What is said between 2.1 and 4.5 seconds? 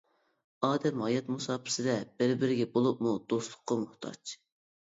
بىر-بىرىگە، بولۇپمۇ دوستلۇققا موھتاج.